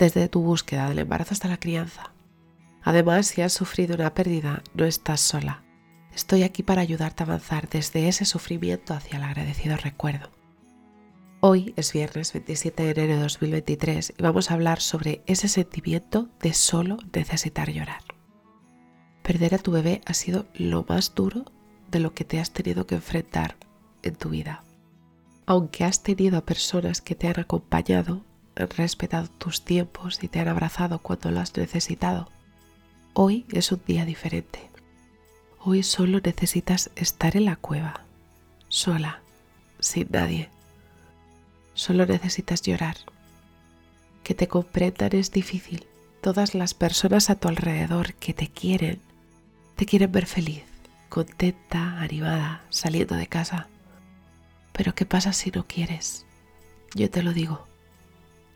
desde 0.00 0.28
tu 0.28 0.40
búsqueda 0.40 0.88
del 0.88 1.00
embarazo 1.00 1.34
hasta 1.34 1.48
la 1.48 1.60
crianza. 1.60 2.12
Además, 2.82 3.26
si 3.26 3.42
has 3.42 3.52
sufrido 3.52 3.94
una 3.94 4.14
pérdida, 4.14 4.62
no 4.74 4.86
estás 4.86 5.20
sola. 5.20 5.62
Estoy 6.14 6.42
aquí 6.42 6.62
para 6.62 6.80
ayudarte 6.80 7.22
a 7.22 7.26
avanzar 7.26 7.68
desde 7.68 8.08
ese 8.08 8.24
sufrimiento 8.24 8.94
hacia 8.94 9.18
el 9.18 9.24
agradecido 9.24 9.76
recuerdo. 9.76 10.30
Hoy 11.40 11.74
es 11.76 11.92
viernes 11.92 12.32
27 12.32 12.82
de 12.82 12.90
enero 12.90 13.14
de 13.14 13.22
2023 13.22 14.14
y 14.18 14.22
vamos 14.22 14.50
a 14.50 14.54
hablar 14.54 14.80
sobre 14.80 15.22
ese 15.26 15.48
sentimiento 15.48 16.28
de 16.40 16.54
solo 16.54 16.96
necesitar 17.12 17.70
llorar. 17.70 18.02
Perder 19.22 19.54
a 19.54 19.58
tu 19.58 19.70
bebé 19.70 20.00
ha 20.06 20.14
sido 20.14 20.46
lo 20.54 20.84
más 20.88 21.14
duro 21.14 21.44
de 21.90 22.00
lo 22.00 22.14
que 22.14 22.24
te 22.24 22.40
has 22.40 22.52
tenido 22.52 22.86
que 22.86 22.94
enfrentar 22.94 23.56
en 24.02 24.16
tu 24.16 24.30
vida. 24.30 24.64
Aunque 25.46 25.84
has 25.84 26.02
tenido 26.02 26.38
a 26.38 26.46
personas 26.46 27.02
que 27.02 27.14
te 27.14 27.28
han 27.28 27.38
acompañado, 27.38 28.24
respetado 28.68 29.28
tus 29.28 29.64
tiempos 29.64 30.22
y 30.22 30.28
te 30.28 30.40
han 30.40 30.48
abrazado 30.48 30.98
cuando 30.98 31.30
lo 31.30 31.40
has 31.40 31.56
necesitado. 31.56 32.28
Hoy 33.14 33.46
es 33.52 33.72
un 33.72 33.82
día 33.86 34.04
diferente. 34.04 34.70
Hoy 35.58 35.82
solo 35.82 36.20
necesitas 36.22 36.90
estar 36.96 37.36
en 37.36 37.44
la 37.44 37.56
cueva, 37.56 38.02
sola, 38.68 39.20
sin 39.78 40.08
nadie. 40.10 40.48
Solo 41.74 42.06
necesitas 42.06 42.62
llorar. 42.62 42.96
Que 44.22 44.34
te 44.34 44.48
comprendan 44.48 45.14
es 45.14 45.32
difícil. 45.32 45.86
Todas 46.20 46.54
las 46.54 46.74
personas 46.74 47.30
a 47.30 47.34
tu 47.34 47.48
alrededor 47.48 48.14
que 48.14 48.34
te 48.34 48.48
quieren, 48.48 49.00
te 49.76 49.86
quieren 49.86 50.12
ver 50.12 50.26
feliz, 50.26 50.62
contenta, 51.08 52.00
animada, 52.00 52.62
saliendo 52.68 53.16
de 53.16 53.26
casa. 53.26 53.68
Pero 54.72 54.94
¿qué 54.94 55.06
pasa 55.06 55.32
si 55.32 55.50
no 55.50 55.66
quieres? 55.66 56.26
Yo 56.94 57.10
te 57.10 57.22
lo 57.22 57.32
digo, 57.32 57.66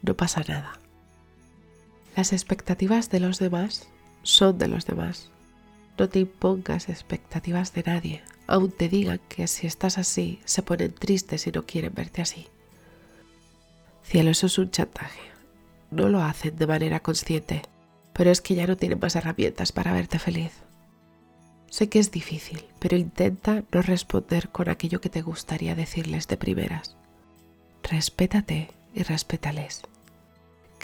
no 0.05 0.17
pasa 0.17 0.43
nada. 0.47 0.79
Las 2.17 2.33
expectativas 2.33 3.11
de 3.11 3.21
los 3.21 3.39
demás 3.39 3.89
son 4.23 4.59
de 4.59 4.69
los 4.69 4.87
demás. 4.87 5.31
No 5.99 6.09
te 6.09 6.21
impongas 6.21 6.89
expectativas 6.89 7.73
de 7.73 7.83
nadie, 7.85 8.23
aun 8.47 8.71
te 8.71 8.89
digan 8.89 9.21
que 9.29 9.47
si 9.47 9.67
estás 9.67 9.99
así 9.99 10.41
se 10.45 10.63
ponen 10.63 10.93
tristes 10.93 11.47
y 11.47 11.53
no 11.53 11.65
quieren 11.65 11.95
verte 11.95 12.23
así. 12.23 12.49
Cielo, 14.05 14.31
eso 14.31 14.47
es 14.47 14.59
un 14.59 14.71
chantaje. 14.71 15.21
No 15.91 16.09
lo 16.09 16.23
hacen 16.23 16.57
de 16.57 16.67
manera 16.67 17.01
consciente, 17.01 17.63
pero 18.13 18.31
es 18.31 18.41
que 18.41 18.55
ya 18.55 18.67
no 18.67 18.77
tienen 18.77 18.99
más 19.01 19.17
herramientas 19.17 19.73
para 19.73 19.93
verte 19.93 20.19
feliz. 20.19 20.53
Sé 21.71 21.89
que 21.89 21.99
es 21.99 22.11
difícil, 22.11 22.65
pero 22.79 22.97
intenta 22.97 23.65
no 23.73 23.83
responder 23.83 24.51
con 24.51 24.69
aquello 24.69 25.01
que 25.01 25.09
te 25.09 25.23
gustaría 25.23 25.75
decirles 25.75 26.29
de 26.29 26.37
primeras. 26.37 26.97
Respétate 27.83 28.71
y 28.95 29.03
respétales. 29.03 29.83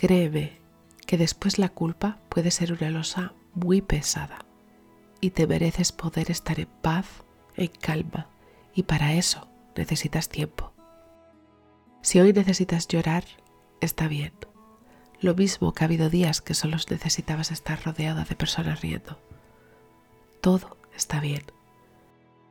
Créeme 0.00 0.58
que 1.06 1.18
después 1.18 1.58
la 1.58 1.68
culpa 1.68 2.20
puede 2.30 2.50
ser 2.50 2.72
una 2.72 2.88
losa 2.88 3.34
muy 3.52 3.82
pesada 3.82 4.46
y 5.20 5.32
te 5.32 5.46
mereces 5.46 5.92
poder 5.92 6.30
estar 6.30 6.58
en 6.58 6.70
paz, 6.80 7.04
en 7.54 7.66
calma, 7.66 8.30
y 8.74 8.84
para 8.84 9.12
eso 9.12 9.46
necesitas 9.76 10.30
tiempo. 10.30 10.72
Si 12.00 12.18
hoy 12.18 12.32
necesitas 12.32 12.88
llorar, 12.88 13.24
está 13.82 14.08
bien. 14.08 14.32
Lo 15.20 15.34
mismo 15.34 15.74
que 15.74 15.84
ha 15.84 15.88
habido 15.88 16.08
días 16.08 16.40
que 16.40 16.54
solo 16.54 16.78
necesitabas 16.88 17.50
estar 17.50 17.84
rodeada 17.84 18.24
de 18.24 18.36
personas 18.36 18.80
riendo. 18.80 19.18
Todo 20.40 20.78
está 20.96 21.20
bien. 21.20 21.42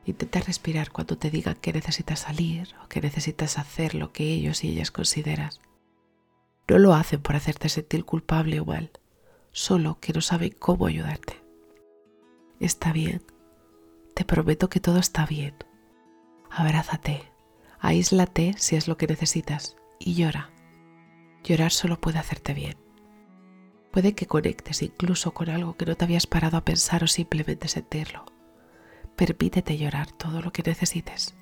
Intenta 0.06 0.40
respirar 0.40 0.92
cuando 0.92 1.18
te 1.18 1.32
digan 1.32 1.56
que 1.56 1.74
necesitas 1.74 2.20
salir 2.20 2.76
o 2.86 2.88
que 2.88 3.02
necesitas 3.02 3.58
hacer 3.58 3.96
lo 3.96 4.12
que 4.12 4.26
ellos 4.26 4.64
y 4.64 4.70
ellas 4.70 4.92
consideras. 4.92 5.62
No 6.70 6.78
lo 6.78 6.94
hacen 6.94 7.20
por 7.20 7.36
hacerte 7.36 7.68
sentir 7.68 8.06
culpable 8.06 8.60
o 8.60 8.66
mal, 8.66 8.92
solo 9.52 10.00
que 10.00 10.14
no 10.14 10.22
saben 10.22 10.54
cómo 10.60 10.86
ayudarte. 10.86 11.42
Está 12.60 12.94
bien. 12.94 13.24
Te 14.14 14.24
prometo 14.24 14.70
que 14.70 14.80
todo 14.80 15.00
está 15.00 15.26
bien. 15.26 15.56
Abrázate, 16.52 17.24
aíslate 17.80 18.54
si 18.58 18.76
es 18.76 18.88
lo 18.88 18.98
que 18.98 19.08
necesitas 19.08 19.78
y 19.98 20.14
llora. 20.14 20.52
Llorar 21.44 21.72
solo 21.72 22.00
puede 22.00 22.20
hacerte 22.20 22.54
bien. 22.54 22.78
Puede 23.92 24.14
que 24.14 24.28
conectes 24.28 24.84
incluso 24.84 25.34
con 25.34 25.50
algo 25.50 25.76
que 25.76 25.88
no 25.88 25.96
te 25.96 26.06
habías 26.06 26.28
parado 26.28 26.58
a 26.58 26.66
pensar 26.66 27.04
o 27.04 27.08
simplemente 27.08 27.68
sentirlo. 27.68 28.26
Permítete 29.16 29.76
llorar 29.76 30.12
todo 30.12 30.42
lo 30.44 30.54
que 30.54 30.62
necesites. 30.62 31.36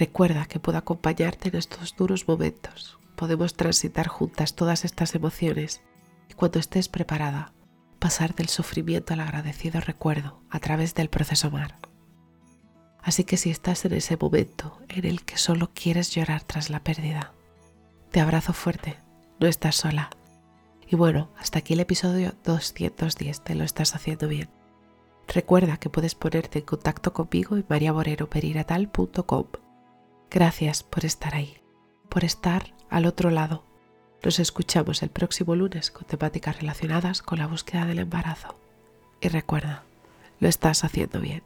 Recuerda 0.00 0.46
que 0.46 0.58
puedo 0.58 0.78
acompañarte 0.78 1.50
en 1.50 1.56
estos 1.56 1.94
duros 1.94 2.26
momentos 2.26 3.00
podemos 3.20 3.52
transitar 3.52 4.08
juntas 4.08 4.54
todas 4.54 4.86
estas 4.86 5.14
emociones 5.14 5.82
y 6.30 6.32
cuando 6.32 6.58
estés 6.58 6.88
preparada, 6.88 7.52
pasar 7.98 8.34
del 8.34 8.48
sufrimiento 8.48 9.12
al 9.12 9.20
agradecido 9.20 9.78
recuerdo 9.78 10.40
a 10.48 10.58
través 10.58 10.94
del 10.94 11.10
proceso 11.10 11.50
mar. 11.50 11.76
Así 13.02 13.24
que 13.24 13.36
si 13.36 13.50
estás 13.50 13.84
en 13.84 13.92
ese 13.92 14.16
momento 14.16 14.78
en 14.88 15.04
el 15.04 15.22
que 15.22 15.36
solo 15.36 15.70
quieres 15.74 16.14
llorar 16.14 16.44
tras 16.44 16.70
la 16.70 16.80
pérdida, 16.80 17.34
te 18.10 18.20
abrazo 18.20 18.54
fuerte, 18.54 18.96
no 19.38 19.48
estás 19.48 19.76
sola. 19.76 20.08
Y 20.88 20.96
bueno, 20.96 21.28
hasta 21.38 21.58
aquí 21.58 21.74
el 21.74 21.80
episodio 21.80 22.32
210, 22.44 23.44
te 23.44 23.54
lo 23.54 23.64
estás 23.64 23.94
haciendo 23.94 24.28
bien. 24.28 24.48
Recuerda 25.28 25.76
que 25.76 25.90
puedes 25.90 26.14
ponerte 26.14 26.60
en 26.60 26.64
contacto 26.64 27.12
conmigo 27.12 27.56
en 27.56 27.66
mariaboreroperinatal.com. 27.68 29.44
Gracias 30.30 30.84
por 30.84 31.04
estar 31.04 31.34
ahí, 31.34 31.56
por 32.08 32.24
estar 32.24 32.72
al 32.88 33.06
otro 33.06 33.30
lado. 33.30 33.64
Nos 34.22 34.38
escuchamos 34.38 35.02
el 35.02 35.10
próximo 35.10 35.56
lunes 35.56 35.90
con 35.90 36.06
temáticas 36.06 36.60
relacionadas 36.60 37.20
con 37.20 37.40
la 37.40 37.48
búsqueda 37.48 37.84
del 37.84 37.98
embarazo. 37.98 38.56
Y 39.20 39.26
recuerda, 39.26 39.82
lo 40.38 40.46
estás 40.46 40.84
haciendo 40.84 41.20
bien. 41.20 41.42